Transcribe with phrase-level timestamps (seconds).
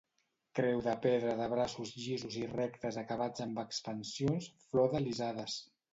[0.59, 5.61] Creu de pedra de braços llisos i rectes acabats amb expansions flordelisades.